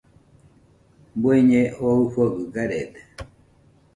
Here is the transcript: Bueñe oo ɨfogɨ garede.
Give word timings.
Bueñe 1.21 1.61
oo 1.85 1.95
ɨfogɨ 2.05 2.39
garede. 2.53 2.99